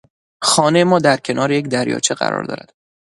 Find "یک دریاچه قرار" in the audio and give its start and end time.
1.51-2.43